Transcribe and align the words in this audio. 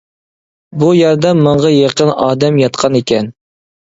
بۇ 0.83 0.87
يەردە 0.99 1.33
مىڭغا 1.41 1.71
يېقى 1.73 2.07
ئادەم 2.13 2.57
ياتقانىكەن. 2.63 3.31